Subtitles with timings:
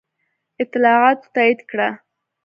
[0.63, 1.89] اطلاعاتو تایید کړه.